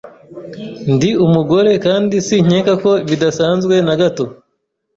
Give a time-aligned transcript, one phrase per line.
[0.93, 4.25] Ndi umugore kandi sinkeka ko bidasanzwe na gato.